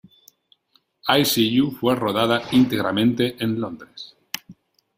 [1.17, 4.15] I See You fue rodada íntegramente en Londres.